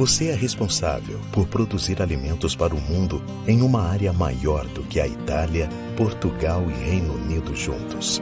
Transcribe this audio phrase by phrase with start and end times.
[0.00, 4.98] Você é responsável por produzir alimentos para o mundo em uma área maior do que
[4.98, 8.18] a Itália, Portugal e Reino Unido juntos.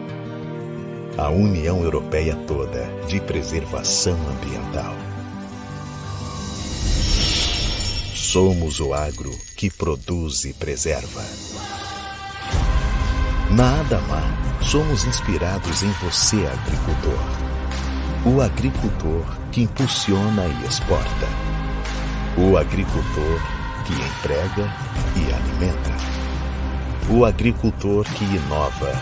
[1.16, 4.92] A União Europeia toda de preservação ambiental.
[8.12, 11.24] Somos o agro que produz e preserva.
[13.52, 17.22] Na Adamar, somos inspirados em você, agricultor.
[18.26, 21.57] O agricultor que impulsiona e exporta.
[22.40, 23.40] O agricultor
[23.84, 24.72] que emprega
[25.16, 25.90] e alimenta.
[27.10, 28.92] O agricultor que inova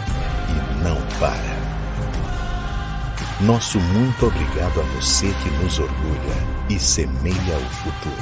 [0.48, 1.56] e não para.
[3.42, 6.36] Nosso muito obrigado a você que nos orgulha
[6.70, 8.16] e semeia o futuro.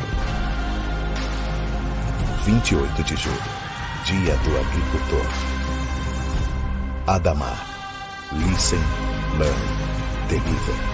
[2.44, 3.38] 28 de julho,
[4.04, 5.26] Dia do Agricultor.
[7.06, 7.64] Adamar.
[8.32, 8.80] Listen,
[9.38, 9.54] learn,
[10.28, 10.93] deliver.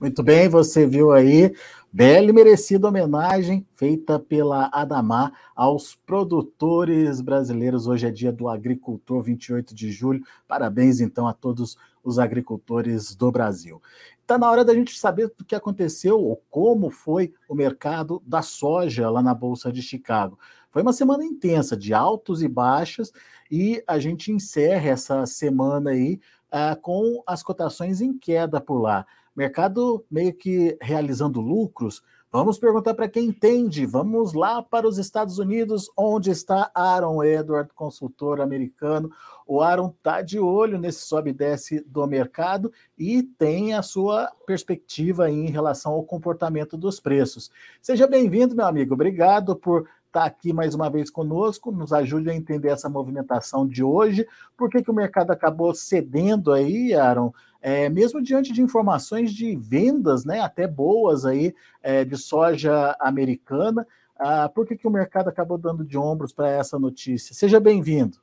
[0.00, 1.52] Muito bem, você viu aí
[1.92, 7.88] bela e merecida homenagem feita pela Adamar aos produtores brasileiros.
[7.88, 10.22] Hoje é dia do agricultor, 28 de julho.
[10.46, 13.82] Parabéns então a todos os agricultores do Brasil.
[14.22, 18.40] Está na hora da gente saber o que aconteceu ou como foi o mercado da
[18.40, 20.38] soja lá na Bolsa de Chicago.
[20.70, 23.10] Foi uma semana intensa, de altos e baixas,
[23.50, 26.20] e a gente encerra essa semana aí
[26.52, 29.06] uh, com as cotações em queda por lá.
[29.34, 32.02] Mercado meio que realizando lucros.
[32.30, 33.86] Vamos perguntar para quem entende.
[33.86, 39.10] Vamos lá para os Estados Unidos, onde está Aaron Edward, consultor americano.
[39.46, 44.30] O Aaron está de olho nesse sobe e desce do mercado e tem a sua
[44.46, 47.50] perspectiva em relação ao comportamento dos preços.
[47.80, 48.92] Seja bem-vindo, meu amigo.
[48.92, 49.88] Obrigado por
[50.18, 54.68] está aqui mais uma vez conosco, nos ajude a entender essa movimentação de hoje, por
[54.68, 57.32] que, que o mercado acabou cedendo aí, Aaron,
[57.62, 63.86] é, mesmo diante de informações de vendas, né, até boas aí, é, de soja americana,
[64.16, 67.32] ah, por que, que o mercado acabou dando de ombros para essa notícia?
[67.34, 68.18] Seja bem-vindo.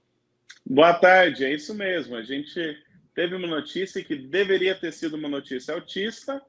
[0.66, 2.78] Boa tarde, é isso mesmo, a gente
[3.14, 6.42] teve uma notícia que deveria ter sido uma notícia altista,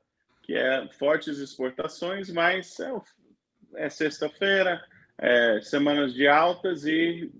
[0.42, 2.92] que é fortes exportações, mas é,
[3.76, 4.82] é sexta-feira,
[5.18, 7.30] é, semanas de altas e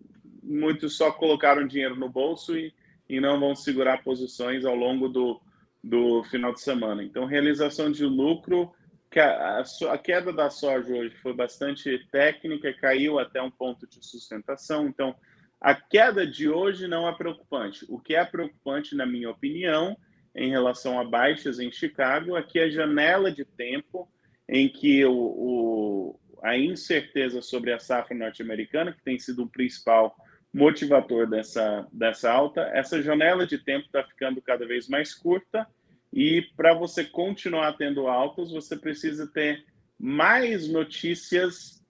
[0.42, 2.72] muitos só colocaram dinheiro no bolso e,
[3.08, 5.40] e não vão segurar posições ao longo do,
[5.82, 7.02] do final de semana.
[7.02, 8.72] Então, realização de lucro,
[9.10, 14.04] que a, a, queda da soja hoje foi bastante técnica, caiu até um ponto de
[14.04, 14.86] sustentação.
[14.86, 15.14] Então,
[15.60, 17.84] a queda de hoje não é preocupante.
[17.88, 19.96] O que é preocupante, na minha opinião,
[20.34, 24.08] em relação a baixas em Chicago, é que a janela de tempo
[24.48, 30.16] em que o, o a incerteza sobre a safra norte-americana, que tem sido o principal
[30.54, 35.66] motivador dessa, dessa alta, essa janela de tempo está ficando cada vez mais curta
[36.12, 39.64] e para você continuar tendo altas, você precisa ter
[39.98, 41.84] mais notícias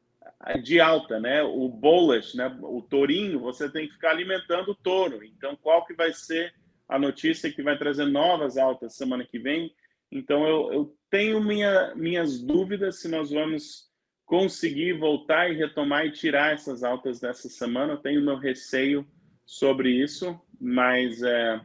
[0.62, 1.42] de alta, né?
[1.42, 2.56] O bullish, né?
[2.62, 5.22] O tourinho, você tem que ficar alimentando o touro.
[5.22, 6.54] Então, qual que vai ser
[6.88, 9.72] a notícia que vai trazer novas altas semana que vem?
[10.10, 13.86] Então, eu, eu tenho minha, minhas dúvidas se nós vamos
[14.26, 17.92] conseguir voltar e retomar e tirar essas altas dessa semana.
[17.92, 19.06] Eu tenho meu receio
[19.47, 21.60] sobre isso, mas, é,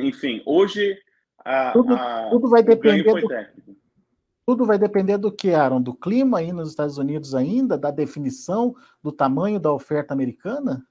[0.00, 0.98] enfim, hoje
[1.44, 3.28] a, tudo, a, tudo vai depender do,
[4.46, 5.82] Tudo vai depender do que, Aaron?
[5.82, 7.76] Do clima aí nos Estados Unidos ainda?
[7.76, 10.84] Da definição do tamanho da oferta americana?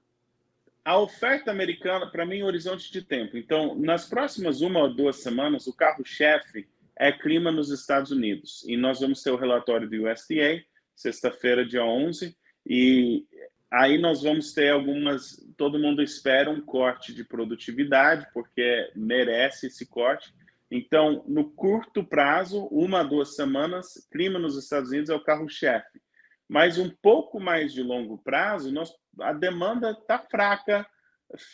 [0.84, 3.36] A oferta americana, para mim, é um horizonte de tempo.
[3.36, 8.64] Então, nas próximas uma ou duas semanas, o carro-chefe é clima nos Estados Unidos.
[8.66, 10.62] E nós vamos ter o relatório do USDA,
[10.94, 12.36] sexta-feira, dia 11,
[12.66, 13.24] e
[13.70, 15.36] aí nós vamos ter algumas.
[15.56, 20.34] Todo mundo espera um corte de produtividade, porque merece esse corte.
[20.70, 26.00] Então, no curto prazo, uma, duas semanas, clima nos Estados Unidos é o carro-chefe.
[26.48, 30.86] Mas um pouco mais de longo prazo, nós, a demanda está fraca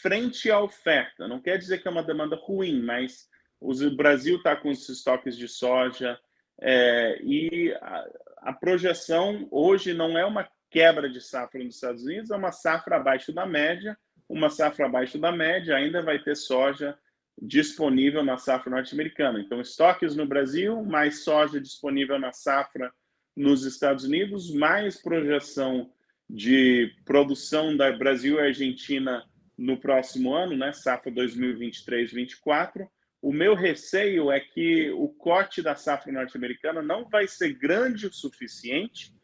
[0.01, 1.29] frente à oferta.
[1.29, 3.29] Não quer dizer que é uma demanda ruim, mas
[3.61, 6.19] o Brasil está com os estoques de soja
[6.61, 8.05] é, e a,
[8.43, 12.97] a, projeção hoje não é uma quebra de safra nos Estados Unidos, é uma safra
[12.97, 13.97] abaixo da média.
[14.29, 16.97] Uma safra abaixo da média ainda vai ter soja
[17.41, 19.39] disponível na safra norte-americana.
[19.41, 22.93] Então, estoques no Brasil, mais soja disponível na safra
[23.37, 25.91] nos Estados Unidos, mais projeção
[26.31, 29.25] de produção da Brasil e Argentina
[29.59, 32.89] no próximo ano, né, safra 2023-24
[33.25, 38.13] o meu receio é que o corte da safra norte-americana não vai ser grande o
[38.13, 39.15] suficiente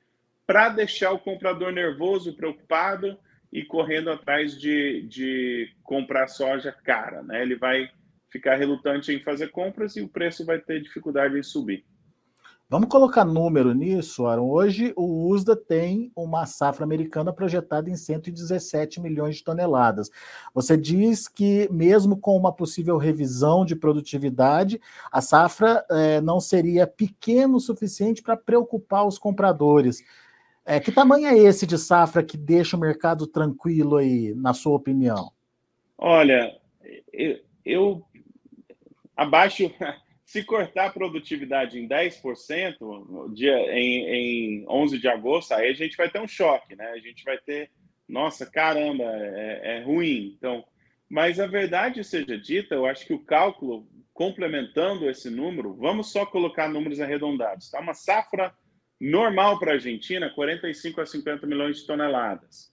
[0.46, 3.18] para deixar o comprador nervoso, preocupado
[3.52, 7.22] e correndo atrás de, de comprar soja cara.
[7.22, 7.42] Né?
[7.42, 7.90] Ele vai
[8.30, 11.84] ficar relutante em fazer compras e o preço vai ter dificuldade em subir.
[12.70, 14.48] Vamos colocar número nisso, Aaron.
[14.48, 20.08] Hoje o USDA tem uma safra americana projetada em 117 milhões de toneladas.
[20.54, 24.80] Você diz que, mesmo com uma possível revisão de produtividade,
[25.10, 30.04] a safra é, não seria pequeno o suficiente para preocupar os compradores.
[30.64, 34.76] É, que tamanho é esse de safra que deixa o mercado tranquilo aí, na sua
[34.76, 35.32] opinião?
[35.98, 36.56] Olha,
[37.12, 38.06] eu, eu
[39.16, 39.72] abaixo
[40.30, 45.74] se cortar a produtividade em 10% no dia, em, em 11 de agosto, aí a
[45.74, 46.86] gente vai ter um choque, né?
[46.90, 47.68] A gente vai ter,
[48.08, 50.32] nossa, caramba, é, é ruim.
[50.38, 50.64] Então,
[51.08, 56.24] mas a verdade seja dita, eu acho que o cálculo, complementando esse número, vamos só
[56.24, 57.80] colocar números arredondados, tá?
[57.80, 58.54] Uma safra
[59.00, 62.72] normal para a Argentina, 45 a 50 milhões de toneladas.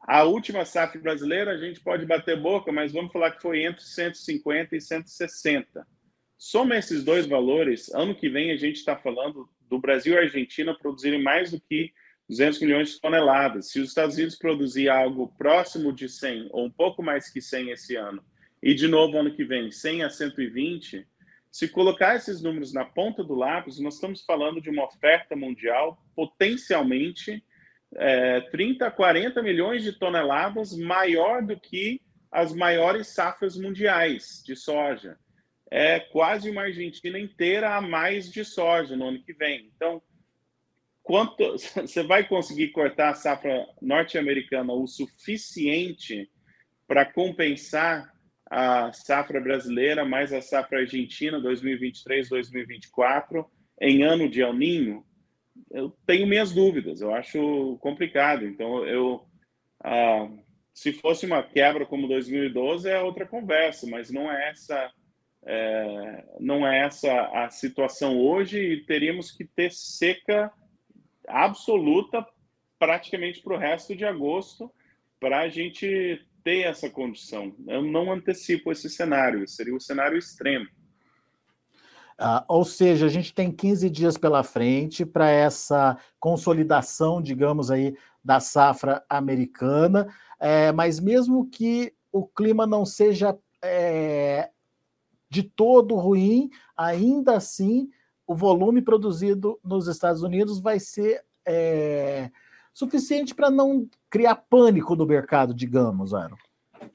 [0.00, 3.82] A última safra brasileira, a gente pode bater boca, mas vamos falar que foi entre
[3.84, 5.86] 150 e 160.
[6.46, 10.74] Soma esses dois valores, ano que vem a gente está falando do Brasil e Argentina
[10.74, 11.90] produzirem mais do que
[12.28, 13.70] 200 milhões de toneladas.
[13.70, 17.70] Se os Estados Unidos produzir algo próximo de 100 ou um pouco mais que 100
[17.70, 18.22] esse ano,
[18.62, 21.08] e de novo ano que vem 100 a 120,
[21.50, 25.98] se colocar esses números na ponta do lápis, nós estamos falando de uma oferta mundial
[26.14, 27.42] potencialmente
[27.94, 34.54] é, 30 a 40 milhões de toneladas maior do que as maiores safras mundiais de
[34.54, 35.16] soja
[35.70, 39.70] é quase uma Argentina inteira a mais de soja no ano que vem.
[39.74, 40.02] Então,
[41.02, 46.30] quanto você vai conseguir cortar a safra norte-americana o suficiente
[46.86, 48.12] para compensar
[48.50, 53.46] a safra brasileira mais a safra argentina 2023-2024
[53.80, 55.04] em ano de El Ninho?
[55.70, 58.44] Eu tenho minhas dúvidas, eu acho complicado.
[58.44, 59.24] Então, eu
[59.82, 60.28] ah,
[60.72, 64.92] se fosse uma quebra como 2012 é outra conversa, mas não é essa
[65.46, 70.52] é, não é essa a situação hoje e teríamos que ter seca
[71.28, 72.26] absoluta
[72.78, 74.72] praticamente para o resto de agosto
[75.20, 77.54] para a gente ter essa condição.
[77.66, 80.66] Eu não antecipo esse cenário, seria o cenário extremo.
[82.18, 87.96] Ah, ou seja, a gente tem 15 dias pela frente para essa consolidação, digamos aí,
[88.22, 90.06] da safra americana,
[90.38, 94.50] é, mas mesmo que o clima não seja é,
[95.34, 97.90] de todo ruim, ainda assim
[98.24, 102.30] o volume produzido nos Estados Unidos vai ser é,
[102.72, 106.36] suficiente para não criar pânico no mercado, digamos, Aaron.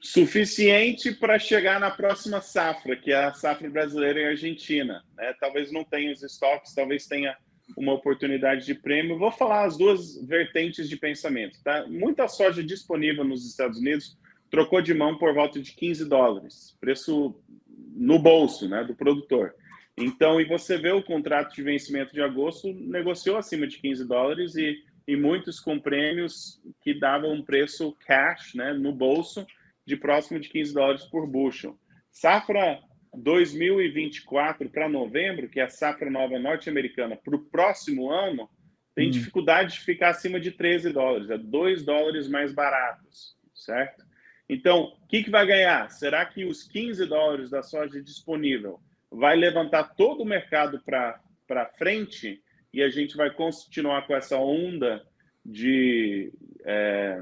[0.00, 5.04] Suficiente para chegar na próxima safra, que é a safra brasileira e argentina.
[5.16, 5.34] Né?
[5.38, 7.36] Talvez não tenha os estoques, talvez tenha
[7.76, 9.18] uma oportunidade de prêmio.
[9.18, 11.62] Vou falar as duas vertentes de pensamento.
[11.62, 11.86] Tá?
[11.86, 14.16] Muita soja disponível nos Estados Unidos
[14.50, 17.40] trocou de mão por volta de 15 dólares, preço
[18.00, 19.54] no bolso né, do produtor.
[19.94, 24.56] Então, e você vê o contrato de vencimento de agosto negociou acima de 15 dólares
[24.56, 29.46] e, e muitos com prêmios que davam um preço cash né, no bolso
[29.84, 31.78] de próximo de 15 dólares por bushel.
[32.10, 32.80] Safra
[33.14, 38.48] 2024 para novembro, que é a safra nova norte-americana, para o próximo ano,
[38.94, 39.10] tem hum.
[39.10, 44.09] dificuldade de ficar acima de 13 dólares, é 2 dólares mais baratos, certo?
[44.52, 45.88] Então, o que, que vai ganhar?
[45.92, 52.42] Será que os 15 dólares da soja disponível vai levantar todo o mercado para frente
[52.74, 55.06] e a gente vai continuar com essa onda
[55.46, 56.32] de,
[56.64, 57.20] é,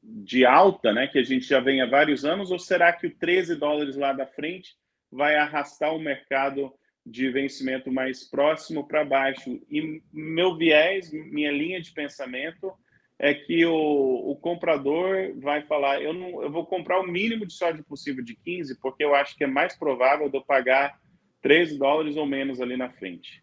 [0.00, 3.14] de alta, né, que a gente já vem há vários anos, ou será que o
[3.16, 4.76] 13 dólares lá da frente
[5.10, 6.72] vai arrastar o mercado
[7.04, 9.60] de vencimento mais próximo para baixo?
[9.68, 12.72] E meu viés, minha linha de pensamento
[13.18, 17.52] é que o, o comprador vai falar: eu, não, eu vou comprar o mínimo de
[17.52, 20.98] soja possível de 15, porque eu acho que é mais provável de eu pagar
[21.40, 23.42] 13 dólares ou menos ali na frente.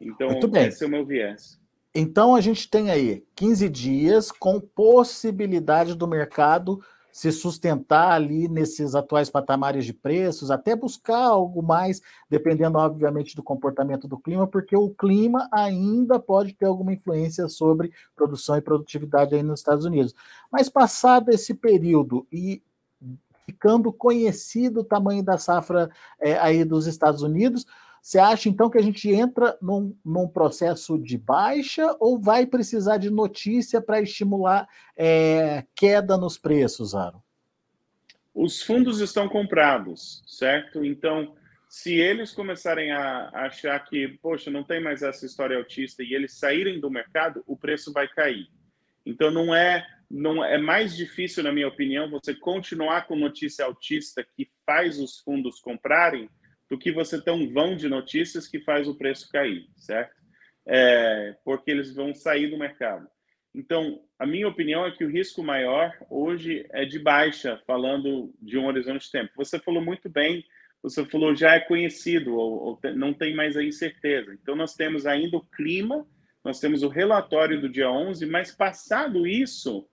[0.00, 1.58] Então, esse é o meu viés.
[1.94, 6.82] Então, a gente tem aí 15 dias com possibilidade do mercado
[7.14, 13.42] se sustentar ali nesses atuais patamares de preços, até buscar algo mais, dependendo, obviamente, do
[13.42, 19.32] comportamento do clima, porque o clima ainda pode ter alguma influência sobre produção e produtividade
[19.32, 20.12] aí nos Estados Unidos.
[20.50, 22.60] Mas passado esse período e
[23.46, 25.90] ficando conhecido o tamanho da safra
[26.20, 27.64] é, aí dos Estados Unidos,
[28.04, 32.98] você acha então que a gente entra num, num processo de baixa ou vai precisar
[32.98, 37.24] de notícia para estimular é, queda nos preços, Aro?
[38.34, 40.84] Os fundos estão comprados, certo?
[40.84, 41.34] Então,
[41.66, 46.34] se eles começarem a achar que, poxa, não tem mais essa história autista e eles
[46.34, 48.48] saírem do mercado, o preço vai cair.
[49.06, 54.22] Então, não é não é mais difícil, na minha opinião, você continuar com notícia altista
[54.36, 56.28] que faz os fundos comprarem
[56.70, 60.14] do que você ter um vão de notícias que faz o preço cair, certo?
[60.66, 63.06] É, porque eles vão sair do mercado.
[63.54, 68.58] Então, a minha opinião é que o risco maior hoje é de baixa, falando de
[68.58, 69.32] um horizonte de tempo.
[69.36, 70.44] Você falou muito bem,
[70.82, 74.34] você falou já é conhecido, ou, ou não tem mais a incerteza.
[74.34, 76.06] Então, nós temos ainda o clima,
[76.42, 79.88] nós temos o relatório do dia 11, mas passado isso,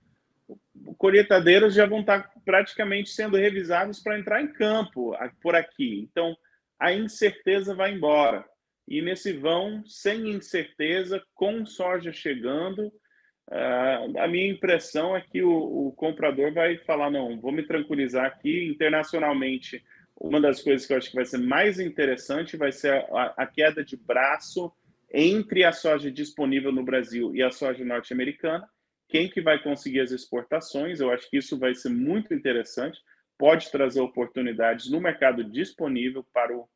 [0.98, 6.00] colheitadeiros já vão estar praticamente sendo revisados para entrar em campo por aqui.
[6.10, 6.36] Então,
[6.82, 8.44] a incerteza vai embora.
[8.88, 15.88] E nesse vão, sem incerteza, com soja chegando, uh, a minha impressão é que o,
[15.88, 18.68] o, comprador vai falar: não, vou me tranquilizar aqui.
[18.68, 19.84] Internacionalmente,
[20.20, 23.46] uma das coisas que eu acho que vai ser mais interessante vai ser a, a
[23.46, 24.72] queda de braço
[25.14, 28.68] entre a soja disponível no Brasil e a soja norte-americana
[29.12, 31.02] quem que vai conseguir as exportações.
[31.02, 33.00] Eu acho que isso vai ser muito interessante,
[33.41, 36.69] pode trazer oportunidades no mercado disponível para o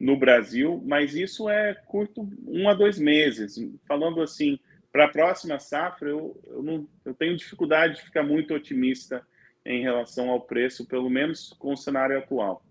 [0.00, 3.56] no Brasil, mas isso é curto um a dois meses.
[3.86, 4.58] Falando assim,
[4.92, 9.24] para a próxima safra, eu, eu, não, eu tenho dificuldade de ficar muito otimista
[9.64, 12.64] em relação ao preço, pelo menos com o cenário atual.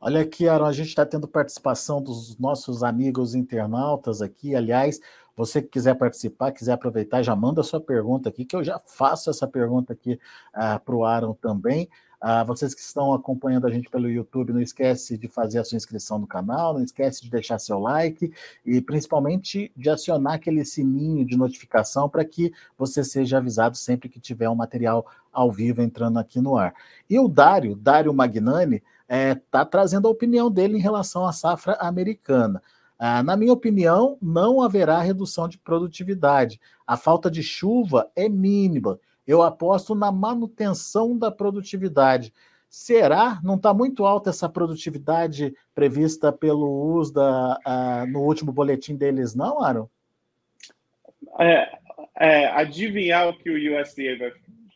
[0.00, 4.54] Olha aqui, Aaron, a gente está tendo participação dos nossos amigos internautas aqui.
[4.54, 4.98] Aliás,
[5.36, 9.30] você que quiser participar, quiser aproveitar, já manda sua pergunta aqui, que eu já faço
[9.30, 10.18] essa pergunta aqui uh,
[10.52, 11.88] ah, para o Aaron também.
[12.22, 15.76] Uh, vocês que estão acompanhando a gente pelo YouTube, não esquece de fazer a sua
[15.76, 18.30] inscrição no canal, não esquece de deixar seu like
[18.64, 24.20] e principalmente de acionar aquele sininho de notificação para que você seja avisado sempre que
[24.20, 26.74] tiver um material ao vivo entrando aqui no ar.
[27.08, 31.32] E o Dário, Dário Magnani, está é, tá trazendo a opinião dele em relação à
[31.32, 32.62] safra americana.
[32.98, 36.60] Ah, na minha opinião, não haverá redução de produtividade.
[36.86, 39.00] A falta de chuva é mínima.
[39.30, 42.34] Eu aposto na manutenção da produtividade.
[42.68, 43.40] Será?
[43.44, 49.62] Não está muito alta essa produtividade prevista pelo USDA ah, no último boletim deles, não,
[49.62, 49.88] Aaron?
[51.38, 51.78] É,
[52.18, 54.32] é, adivinhar o que o USDA vai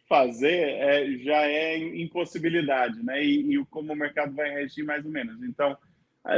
[0.08, 3.24] fazer é, já é impossibilidade, né?
[3.24, 5.42] E, e como o mercado vai reagir mais ou menos.
[5.42, 5.76] Então,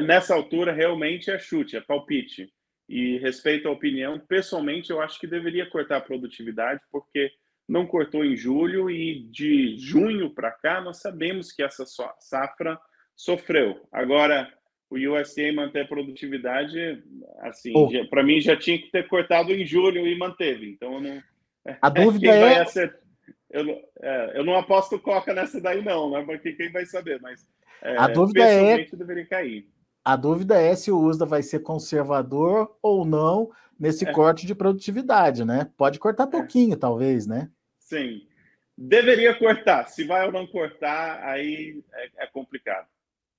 [0.07, 2.51] nessa altura, realmente é chute, é palpite.
[2.89, 7.31] E respeito à opinião, pessoalmente, eu acho que deveria cortar a produtividade, porque
[7.69, 11.85] não cortou em julho e de junho para cá nós sabemos que essa
[12.21, 12.79] safra
[13.15, 13.81] sofreu.
[13.91, 14.53] Agora,
[14.91, 17.03] o USDA manter a produtividade,
[17.41, 18.09] assim, oh.
[18.09, 20.71] para mim já tinha que ter cortado em julho e manteve.
[20.71, 21.21] Então, não.
[21.83, 22.65] A dúvida é.
[23.51, 23.65] Eu,
[24.03, 26.23] é, eu não aposto Coca nessa daí, não, né?
[26.25, 27.47] Porque quem vai saber, mas.
[27.83, 28.85] É, a dúvida é.
[28.85, 29.69] deveria cair.
[30.05, 34.12] A dúvida é se o USDA vai ser conservador ou não nesse é.
[34.12, 35.71] corte de produtividade, né?
[35.76, 36.30] Pode cortar é.
[36.30, 36.76] pouquinho, é.
[36.76, 37.50] talvez, né?
[37.78, 38.23] Sim.
[38.76, 39.88] Deveria cortar.
[39.88, 42.87] Se vai ou não cortar, aí é, é complicado.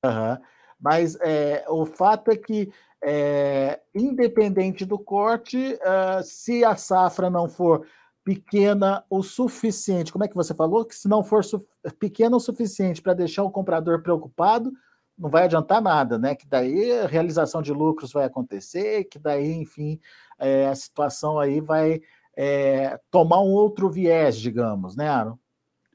[0.03, 0.37] Uhum.
[0.79, 2.71] Mas é, o fato é que,
[3.03, 7.85] é, independente do corte, uh, se a safra não for
[8.23, 10.85] pequena o suficiente, como é que você falou?
[10.85, 11.41] Que se não for
[11.97, 14.71] pequena o suficiente para deixar o comprador preocupado,
[15.17, 16.35] não vai adiantar nada, né?
[16.35, 19.99] Que daí a realização de lucros vai acontecer, que daí, enfim,
[20.39, 22.01] é, a situação aí vai
[22.35, 25.37] é, tomar um outro viés, digamos, né, Aaron?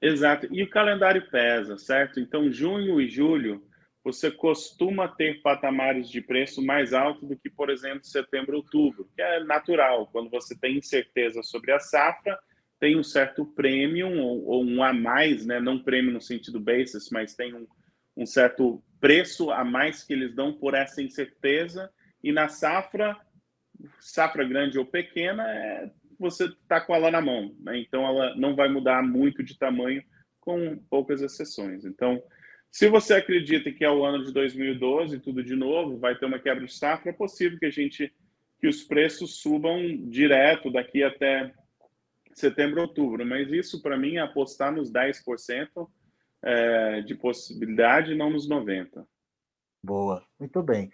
[0.01, 0.49] Exato.
[0.51, 2.19] E o calendário pesa, certo?
[2.19, 3.63] Então, junho e julho,
[4.03, 9.23] você costuma ter patamares de preço mais altos do que, por exemplo, setembro, outubro, que
[9.23, 10.09] é natural.
[10.09, 12.37] Quando você tem incerteza sobre a safra,
[12.81, 15.61] tem um certo prêmio ou, ou um a mais, né?
[15.61, 17.65] Não prêmio no sentido basis, mas tem um,
[18.17, 21.91] um certo preço a mais que eles dão por essa incerteza.
[22.23, 23.17] E na safra,
[23.99, 27.53] safra grande ou pequena, é, você está com ela na mão.
[27.59, 27.81] Né?
[27.81, 30.05] Então, ela não vai mudar muito de tamanho,
[30.41, 31.85] com poucas exceções.
[31.85, 32.23] Então,
[32.71, 36.39] se você acredita que é o ano de 2012, tudo de novo, vai ter uma
[36.39, 38.13] quebra de safra, é possível que a gente
[38.61, 41.53] que os preços subam direto daqui até
[42.33, 43.27] setembro, outubro.
[43.27, 45.89] Mas isso, para mim, é apostar nos 10%
[46.43, 49.07] é, de possibilidade, não nos 90.
[49.85, 50.91] Boa, muito bem.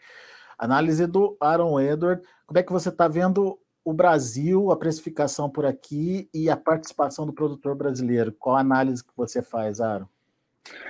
[0.59, 2.23] Análise do Aaron Edward.
[2.47, 7.27] Como é que você está vendo o Brasil, a precificação por aqui e a participação
[7.27, 8.33] do produtor brasileiro?
[8.33, 10.09] Qual a análise que você faz, Aaron?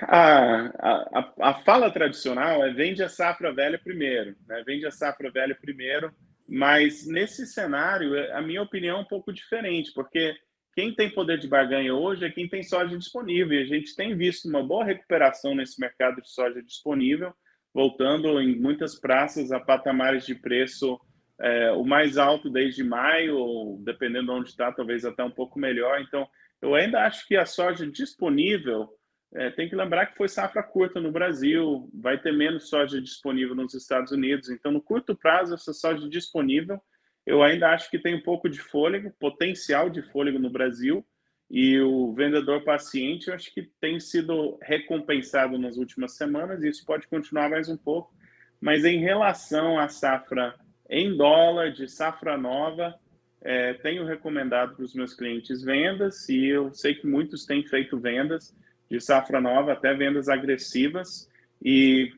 [0.01, 4.63] A, a, a fala tradicional é vende a safra velha primeiro, né?
[4.65, 6.13] vende a safra velha primeiro,
[6.47, 10.35] mas nesse cenário, a minha opinião é um pouco diferente, porque
[10.75, 13.59] quem tem poder de barganha hoje é quem tem soja disponível.
[13.59, 17.33] E a gente tem visto uma boa recuperação nesse mercado de soja disponível,
[17.73, 20.99] voltando em muitas praças a patamares de preço
[21.39, 25.57] é, o mais alto desde maio, ou dependendo de onde está, talvez até um pouco
[25.57, 26.01] melhor.
[26.01, 26.27] Então,
[26.61, 28.89] eu ainda acho que a soja disponível
[29.33, 33.55] é, tem que lembrar que foi safra curta no Brasil, vai ter menos soja disponível
[33.55, 34.49] nos Estados Unidos.
[34.49, 36.81] Então, no curto prazo, essa soja disponível,
[37.29, 41.05] eu ainda acho que tem um pouco de fôlego, potencial de fôlego no Brasil.
[41.47, 46.83] E o vendedor paciente, eu acho que tem sido recompensado nas últimas semanas, e isso
[46.83, 48.11] pode continuar mais um pouco.
[48.59, 50.55] Mas em relação à safra
[50.89, 52.95] em dólar, de safra nova,
[53.41, 57.99] é, tenho recomendado para os meus clientes vendas, e eu sei que muitos têm feito
[57.99, 58.55] vendas
[58.89, 61.29] de safra nova, até vendas agressivas.
[61.63, 62.11] E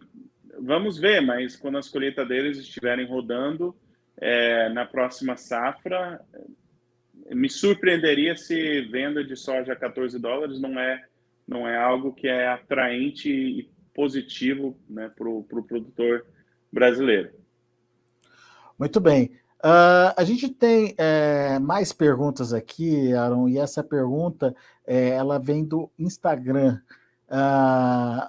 [0.57, 3.75] vamos ver, mas quando as colheitadeiras estiverem rodando
[4.21, 6.23] é, na próxima safra,
[7.31, 11.03] me surpreenderia se venda de soja a 14 dólares não é,
[11.47, 16.25] não é algo que é atraente e positivo né, para o pro produtor
[16.71, 17.31] brasileiro.
[18.77, 19.37] Muito bem.
[19.63, 24.55] Uh, a gente tem é, mais perguntas aqui, Aaron, e essa pergunta
[24.87, 26.79] é, ela vem do Instagram.
[27.29, 28.27] Uh,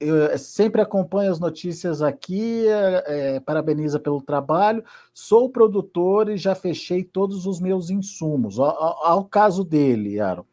[0.00, 4.84] eu sempre acompanho as notícias aqui, é, parabeniza pelo trabalho.
[5.12, 8.58] Sou produtor e já fechei todos os meus insumos.
[8.60, 10.44] Ao, caso dele, Aaron,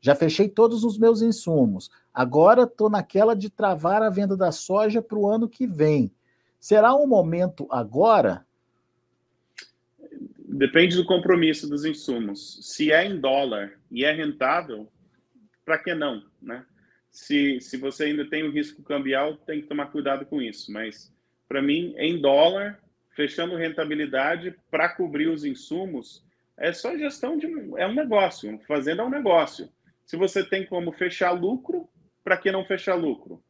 [0.00, 1.90] já fechei todos os meus insumos.
[2.12, 6.12] Agora estou naquela de travar a venda da soja para o ano que vem.
[6.58, 8.44] Será um momento agora?
[10.38, 12.58] Depende do compromisso dos insumos.
[12.62, 14.88] Se é em dólar e é rentável,
[15.64, 16.66] para que não, né?
[17.10, 20.72] Se, se você ainda tem o risco cambial, tem que tomar cuidado com isso.
[20.72, 21.12] Mas,
[21.48, 26.24] para mim, em dólar, fechando rentabilidade para cobrir os insumos,
[26.56, 27.46] é só gestão de.
[27.76, 28.58] É um negócio.
[28.66, 29.68] Fazenda é um negócio.
[30.04, 31.88] Se você tem como fechar lucro,
[32.22, 33.42] para que não fechar lucro?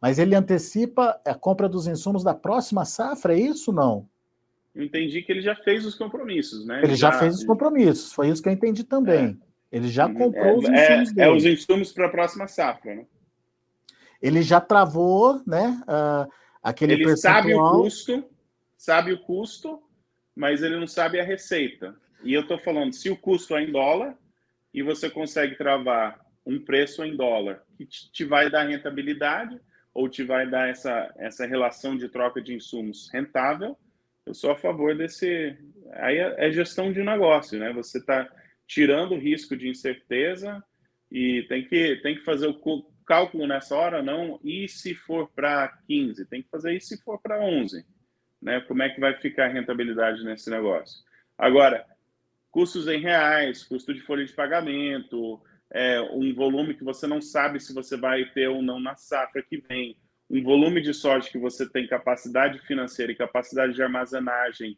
[0.00, 4.08] Mas ele antecipa a compra dos insumos da próxima safra, é isso não?
[4.76, 6.82] eu entendi que ele já fez os compromissos, né?
[6.84, 9.40] Ele já, já fez os compromissos, foi isso que eu entendi também.
[9.70, 9.76] É.
[9.76, 10.14] Ele já uhum.
[10.14, 11.28] comprou é, os insumos é, dele.
[11.28, 13.06] É os insumos para a próxima safra, né?
[14.20, 15.82] Ele já travou, né?
[15.82, 16.30] Uh,
[16.62, 17.34] aquele ele percentual...
[17.34, 18.24] sabe o custo,
[18.76, 19.82] sabe o custo,
[20.34, 21.94] mas ele não sabe a receita.
[22.22, 24.16] E eu estou falando, se o custo é em dólar
[24.72, 29.60] e você consegue travar um preço em dólar que te vai dar rentabilidade
[29.92, 33.76] ou te vai dar essa, essa relação de troca de insumos rentável,
[34.24, 35.56] eu sou a favor desse.
[35.92, 37.72] Aí é, é gestão de negócio, né?
[37.72, 38.28] Você está
[38.66, 40.62] tirando o risco de incerteza
[41.10, 44.40] e tem que, tem que fazer o cálculo nessa hora, não.
[44.42, 46.26] E se for para 15?
[46.26, 47.84] Tem que fazer isso se for para 11.
[48.42, 48.60] Né?
[48.62, 51.04] Como é que vai ficar a rentabilidade nesse negócio?
[51.38, 51.86] Agora,
[52.50, 57.60] custos em reais, custo de folha de pagamento, é, um volume que você não sabe
[57.60, 59.96] se você vai ter ou não na safra que vem
[60.28, 64.76] um volume de soja que você tem capacidade financeira e capacidade de armazenagem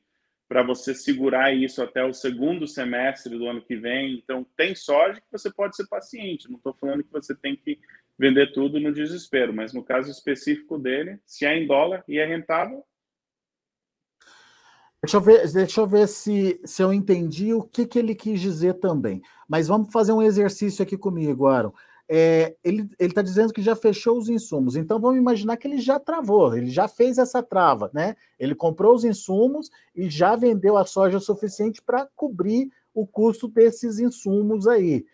[0.48, 4.14] para você segurar isso até o segundo semestre do ano que vem.
[4.14, 6.48] Então, tem soja que você pode ser paciente.
[6.48, 7.78] Não estou falando que você tem que
[8.18, 12.24] vender tudo no desespero, mas no caso específico dele, se é em dólar e é
[12.24, 12.82] rentável.
[15.00, 18.40] Deixa eu ver, deixa eu ver se, se eu entendi o que, que ele quis
[18.40, 19.22] dizer também.
[19.46, 21.72] Mas vamos fazer um exercício aqui comigo, Aaron
[22.08, 24.76] é, ele está dizendo que já fechou os insumos.
[24.76, 28.16] Então vamos imaginar que ele já travou, ele já fez essa trava, né?
[28.38, 33.98] Ele comprou os insumos e já vendeu a soja suficiente para cobrir o custo desses
[33.98, 35.04] insumos aí.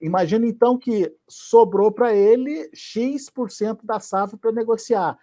[0.00, 5.18] Imagina então que sobrou para ele X% da safra para negociar.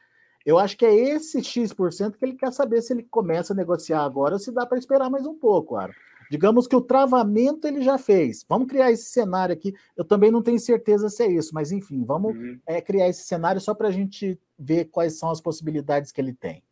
[0.46, 4.04] Eu acho que é esse X% que ele quer saber se ele começa a negociar
[4.04, 5.94] agora ou se dá para esperar mais um pouco, Aro.
[6.30, 8.46] Digamos que o travamento ele já fez.
[8.48, 9.74] Vamos criar esse cenário aqui.
[9.96, 12.60] Eu também não tenho certeza se é isso, mas enfim, vamos uhum.
[12.68, 16.34] é, criar esse cenário só para a gente ver quais são as possibilidades que ele
[16.34, 16.64] tem.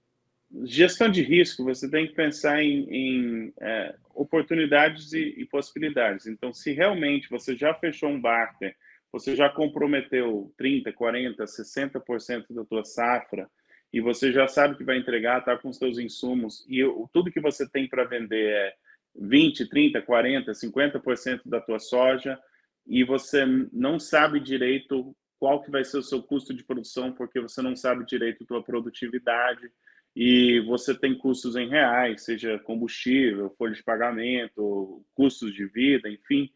[0.65, 6.27] Gestão de risco, você tem que pensar em, em é, oportunidades e, e, possibilidades.
[6.27, 8.75] Então, se realmente você já fechou um barter,
[9.11, 13.49] você já comprometeu 30, 40, 60% da tua safra,
[13.93, 17.41] e você já sabe que vai entregar, está com os seus insumos, e tudo que
[17.41, 18.73] você tem para vender é
[19.15, 22.39] 20, 30, 40, 50% da tua soja
[22.87, 27.39] e você não sabe direito qual que vai ser o seu custo de produção, porque
[27.39, 29.71] você não sabe direito a tua produtividade
[30.15, 36.51] e você tem custos em reais, seja combustível, folha de pagamento, custos de vida, enfim.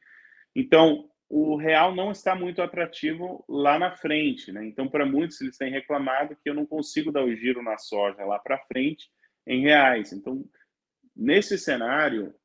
[0.56, 4.66] Então, o real não está muito atrativo lá na frente, né?
[4.66, 8.24] Então, para muitos, eles têm reclamado que eu não consigo dar o giro na soja
[8.26, 9.10] lá para frente
[9.48, 10.12] em reais.
[10.14, 10.46] Então,
[11.16, 12.36] nesse cenário,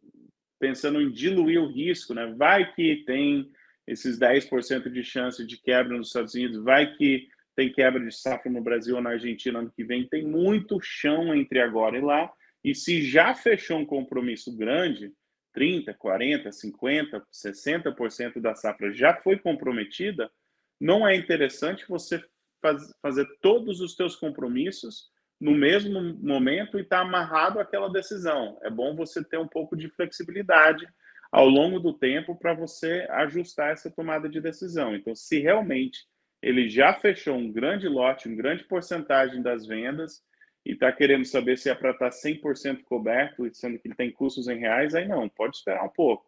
[0.61, 2.33] pensando em diluir o risco, né?
[2.37, 3.51] Vai que tem
[3.87, 8.53] esses 10% de chance de quebra nos Estados Unidos, vai que tem quebra de safra
[8.53, 12.31] no Brasil ou na Argentina ano que vem, tem muito chão entre agora e lá.
[12.63, 15.13] E se já fechou um compromisso grande,
[15.53, 20.31] 30, 40, 50, 60% da safra já foi comprometida,
[20.79, 22.23] não é interessante você
[22.63, 28.59] faz, fazer todos os seus compromissos no mesmo momento e estar tá amarrado àquela decisão.
[28.63, 30.87] É bom você ter um pouco de flexibilidade
[31.33, 34.95] ao longo do tempo para você ajustar essa tomada de decisão.
[34.95, 36.07] Então, se realmente
[36.43, 40.23] ele já fechou um grande lote, uma grande porcentagem das vendas
[40.65, 44.49] e está querendo saber se é para estar 100% coberto, sendo que ele tem custos
[44.49, 46.27] em reais, aí não, pode esperar um pouco.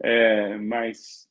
[0.00, 1.28] É, mas,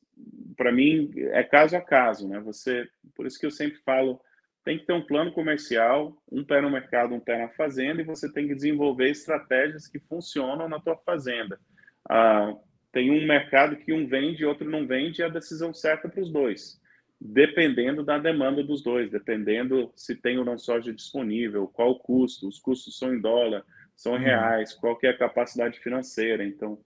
[0.56, 2.40] para mim, é caso a caso, né?
[2.40, 4.20] Você, por isso que eu sempre falo,
[4.64, 8.04] tem que ter um plano comercial, um pé no mercado, um pé na fazenda, e
[8.04, 11.60] você tem que desenvolver estratégias que funcionam na tua fazenda.
[12.08, 12.54] Ah,
[12.90, 16.22] tem um mercado que um vende e outro não vende, e a decisão certa para
[16.22, 16.80] os dois,
[17.20, 22.48] dependendo da demanda dos dois, dependendo se tem ou não soja disponível, qual o custo,
[22.48, 24.18] os custos são em dólar, são uhum.
[24.18, 26.44] reais, qual que é a capacidade financeira.
[26.44, 26.78] Então,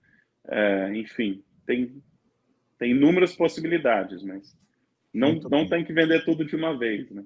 [0.49, 2.03] é, enfim, tem,
[2.77, 4.57] tem inúmeras possibilidades, mas
[5.15, 7.25] não, não tem que vender tudo de uma vez, né?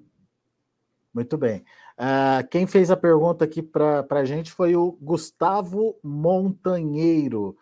[1.13, 1.65] Muito bem.
[1.99, 7.57] Uh, quem fez a pergunta aqui para a gente foi o Gustavo Montanheiro.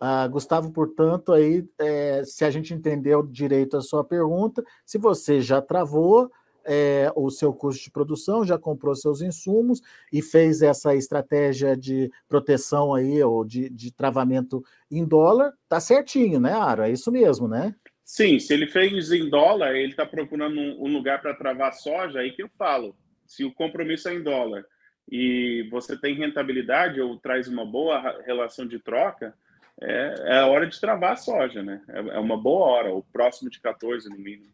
[0.00, 5.40] Uh, Gustavo, portanto, aí, é, se a gente entendeu direito a sua pergunta, se você
[5.40, 6.30] já travou
[6.64, 9.80] é, o seu custo de produção, já comprou seus insumos
[10.12, 16.38] e fez essa estratégia de proteção aí, ou de, de travamento em dólar, tá certinho,
[16.40, 16.82] né, Aro?
[16.82, 17.74] É isso mesmo, né?
[18.10, 22.32] Sim, se ele fez em dólar, ele está procurando um, lugar para travar soja, aí
[22.32, 22.96] que eu falo.
[23.24, 24.64] Se o compromisso é em dólar
[25.08, 29.32] e você tem rentabilidade ou traz uma boa relação de troca,
[29.80, 31.80] é, é a hora de travar a soja, né?
[31.88, 34.52] É, é uma boa hora, o próximo de 14 no mínimo.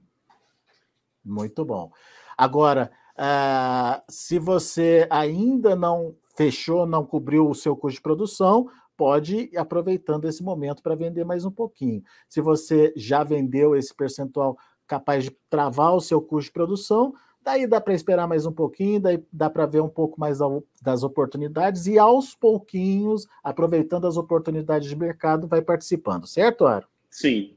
[1.25, 1.91] Muito bom.
[2.37, 9.51] Agora, uh, se você ainda não fechou, não cobriu o seu custo de produção, pode
[9.53, 12.03] ir aproveitando esse momento para vender mais um pouquinho.
[12.29, 14.57] Se você já vendeu esse percentual
[14.87, 19.01] capaz de travar o seu custo de produção, daí dá para esperar mais um pouquinho,
[19.01, 20.39] daí dá para ver um pouco mais
[20.83, 26.87] das oportunidades e aos pouquinhos, aproveitando as oportunidades de mercado, vai participando, certo, Aro?
[27.11, 27.57] Sim.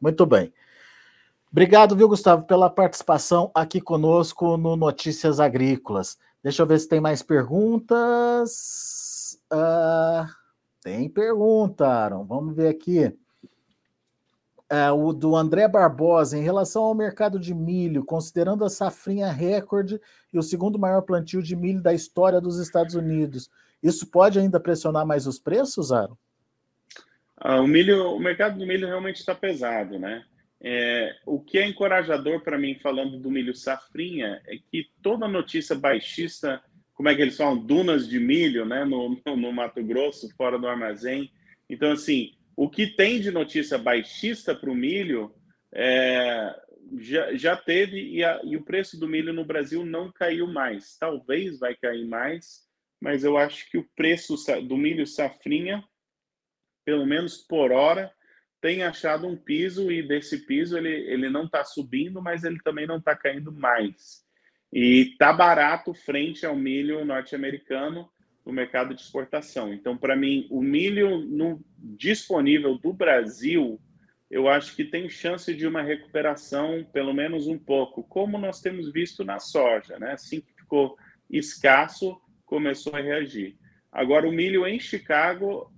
[0.00, 0.52] Muito bem.
[1.50, 6.16] Obrigado, viu, Gustavo, pela participação aqui conosco no Notícias Agrícolas.
[6.42, 8.48] Deixa eu ver se tem mais perguntas.
[9.52, 10.41] Uh...
[10.82, 12.24] Tem pergunta, Aaron.
[12.24, 13.16] Vamos ver aqui.
[14.68, 20.00] É, o do André Barbosa, em relação ao mercado de milho, considerando a safrinha recorde
[20.32, 23.50] e o segundo maior plantio de milho da história dos Estados Unidos,
[23.82, 26.16] isso pode ainda pressionar mais os preços, Aaron?
[27.36, 30.24] Ah, o milho, o mercado do milho realmente está pesado, né?
[30.60, 35.74] É, o que é encorajador para mim falando do milho safrinha é que toda notícia
[35.74, 36.62] baixista
[37.02, 40.68] como é que eles falam, dunas de milho, né, no, no Mato Grosso, fora do
[40.68, 41.32] armazém.
[41.68, 45.34] Então, assim, o que tem de notícia baixista para o milho
[45.74, 46.54] é,
[47.00, 50.96] já, já teve e, a, e, o preço do milho no Brasil não caiu mais.
[50.96, 52.68] Talvez vai cair mais,
[53.00, 55.82] mas eu acho que o preço do milho safrinha,
[56.84, 58.12] pelo menos por hora,
[58.60, 62.86] tem achado um piso e desse piso ele, ele não está subindo, mas ele também
[62.86, 64.22] não está caindo mais.
[64.72, 68.08] E tá barato frente ao milho norte-americano
[68.44, 69.72] no mercado de exportação.
[69.72, 73.80] Então, para mim, o milho no, disponível do Brasil,
[74.30, 78.90] eu acho que tem chance de uma recuperação, pelo menos um pouco, como nós temos
[78.90, 80.12] visto na soja, né?
[80.12, 80.96] Assim que ficou
[81.30, 83.56] escasso, começou a reagir.
[83.92, 85.70] Agora, o milho em Chicago,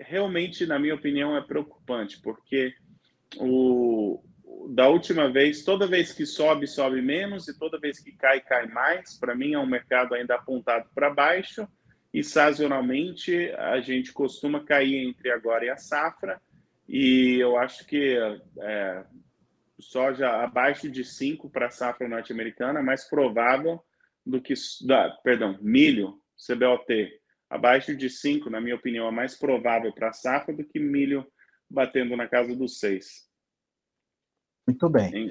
[0.00, 2.74] realmente, na minha opinião, é preocupante, porque
[3.36, 4.22] o,
[4.68, 8.66] da última vez, toda vez que sobe, sobe menos, e toda vez que cai, cai
[8.66, 9.18] mais.
[9.18, 11.66] Para mim, é um mercado ainda apontado para baixo,
[12.12, 16.40] e sazonalmente a gente costuma cair entre agora e a safra,
[16.88, 18.18] e eu acho que
[18.60, 19.04] é,
[19.78, 23.82] soja abaixo de 5 para a safra norte-americana é mais provável
[24.24, 24.54] do que,
[24.86, 27.10] da, perdão, milho, CBOT,
[27.50, 31.26] abaixo de 5, na minha opinião, é mais provável para a safra do que milho
[31.68, 33.31] batendo na casa dos 6.
[34.66, 35.30] Muito bem.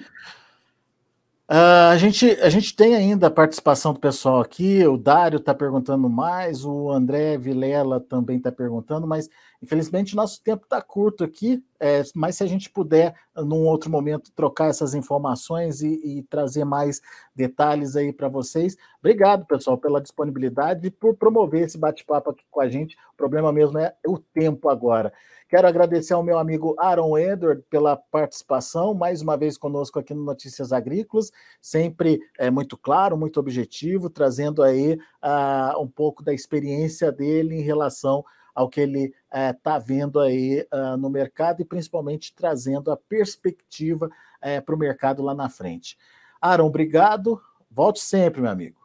[1.50, 5.54] Uh, a, gente, a gente tem ainda a participação do pessoal aqui, o Dário está
[5.54, 9.30] perguntando mais, o André Vilela também está perguntando, mas
[9.62, 14.32] infelizmente nosso tempo está curto aqui, é, mas se a gente puder, num outro momento,
[14.36, 17.02] trocar essas informações e, e trazer mais
[17.36, 18.76] detalhes aí para vocês.
[19.00, 22.96] Obrigado, pessoal, pela disponibilidade e por promover esse bate-papo aqui com a gente.
[23.14, 25.14] O problema mesmo é o tempo agora.
[25.52, 30.24] Quero agradecer ao meu amigo Aaron Edward pela participação, mais uma vez conosco aqui no
[30.24, 37.12] Notícias Agrícolas, sempre é, muito claro, muito objetivo, trazendo aí uh, um pouco da experiência
[37.12, 42.92] dele em relação ao que ele está vendo aí uh, no mercado e principalmente trazendo
[42.92, 45.98] a perspectiva uh, para o mercado lá na frente.
[46.42, 47.42] Aaron, obrigado.
[47.70, 48.80] Volte sempre, meu amigo.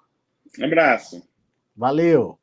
[0.59, 1.22] Um abraço.
[1.76, 2.38] Valeu.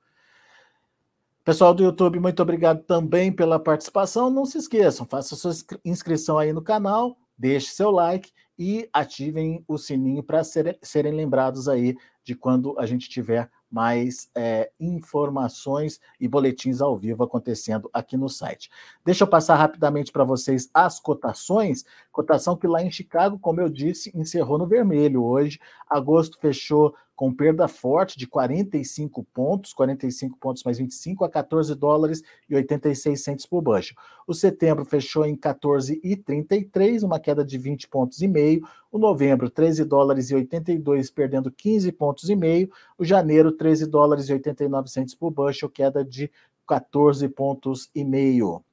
[1.43, 4.29] Pessoal do YouTube, muito obrigado também pela participação.
[4.29, 5.51] Não se esqueçam, faça sua
[5.83, 11.67] inscrição aí no canal, deixe seu like e ativem o sininho para serem, serem lembrados
[11.67, 18.15] aí de quando a gente tiver mais é, informações e boletins ao vivo acontecendo aqui
[18.15, 18.69] no site.
[19.03, 21.83] Deixa eu passar rapidamente para vocês as cotações.
[22.13, 25.59] Cotação que lá em Chicago, como eu disse, encerrou no vermelho hoje.
[25.89, 32.21] Agosto fechou com perda forte de 45 pontos, 45 pontos mais 25 a 14 dólares
[32.47, 33.97] e 86 centos por bushel.
[34.27, 38.63] O setembro fechou em 14,33, uma queda de 20 pontos e meio.
[38.91, 42.69] O novembro, 13 dólares e 82, perdendo 15 pontos e meio.
[42.95, 46.29] O janeiro, 13 dólares e 89 centos por bushel, queda de
[46.67, 48.63] 14 pontos e meio.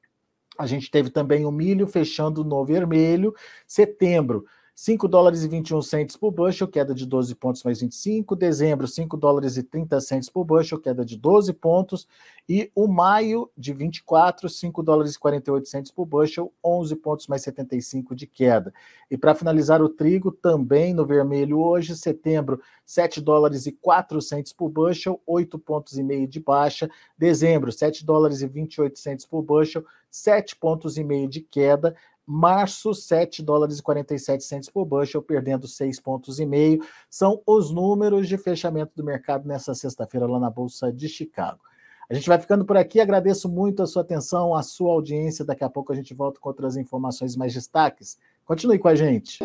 [0.60, 3.34] A gente teve também o milho fechando no vermelho.
[3.66, 4.44] Setembro,
[4.82, 8.34] 5 dólares e 21 centos por bushel, queda de 12 pontos mais 25.
[8.34, 12.08] Dezembro, 5 dólares e 30 centos por bushel, queda de 12 pontos.
[12.48, 17.42] E o maio de 24, 5 dólares e 48 centos por bushel, 11 pontos mais
[17.42, 18.72] 75 de queda.
[19.10, 24.54] E para finalizar o trigo, também no vermelho hoje, setembro, 7 dólares e 4 centos
[24.54, 26.88] por bushel, 8 pontos e meio de baixa.
[27.18, 31.94] Dezembro, 7 dólares e 28 centos por bushel, 7 pontos e meio de queda.
[32.32, 36.80] Março, 7 dólares e 47 centos por bushel, perdendo 6 pontos e meio.
[37.10, 41.58] São os números de fechamento do mercado nessa sexta-feira lá na Bolsa de Chicago.
[42.08, 43.00] A gente vai ficando por aqui.
[43.00, 45.44] Agradeço muito a sua atenção, a sua audiência.
[45.44, 48.16] Daqui a pouco a gente volta com outras informações mais destaques.
[48.44, 49.40] Continue com a gente.